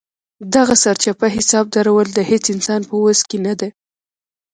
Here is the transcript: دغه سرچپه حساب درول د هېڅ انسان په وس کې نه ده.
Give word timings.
دغه 0.55 0.75
سرچپه 0.83 1.27
حساب 1.35 1.65
درول 1.75 2.07
د 2.13 2.19
هېڅ 2.29 2.43
انسان 2.55 2.81
په 2.89 2.95
وس 3.03 3.19
کې 3.29 3.37
نه 3.45 3.53
ده. 3.59 3.69